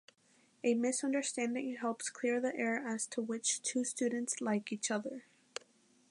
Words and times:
A 0.63 0.73
misunderstanding 0.73 1.75
helps 1.75 2.09
clear 2.09 2.41
the 2.41 2.55
air 2.57 2.73
as 2.87 3.05
to 3.05 3.21
which 3.21 3.61
two 3.61 3.83
students 3.83 4.41
like 4.41 4.71
each 4.71 4.89
other. 4.89 5.25